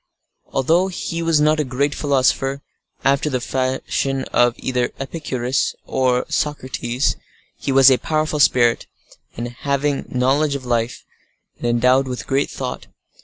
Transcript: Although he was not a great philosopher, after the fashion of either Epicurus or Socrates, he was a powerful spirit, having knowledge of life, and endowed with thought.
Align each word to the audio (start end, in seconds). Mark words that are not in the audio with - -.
Although 0.47 0.87
he 0.87 1.21
was 1.21 1.39
not 1.39 1.59
a 1.59 1.63
great 1.63 1.93
philosopher, 1.93 2.63
after 3.05 3.29
the 3.29 3.39
fashion 3.39 4.23
of 4.33 4.55
either 4.57 4.89
Epicurus 4.99 5.75
or 5.85 6.25
Socrates, 6.27 7.17
he 7.55 7.71
was 7.71 7.91
a 7.91 7.99
powerful 7.99 8.39
spirit, 8.39 8.87
having 9.59 10.07
knowledge 10.09 10.55
of 10.55 10.65
life, 10.65 11.03
and 11.59 11.67
endowed 11.67 12.07
with 12.07 12.23
thought. 12.49 12.87